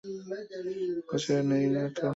আমার 0.03 0.41
কাছে 1.09 1.33
নেই 1.49 1.65
তো। 1.97 2.07